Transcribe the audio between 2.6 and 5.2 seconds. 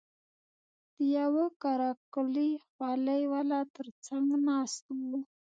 خولۍ والا تر څنگ ناست و.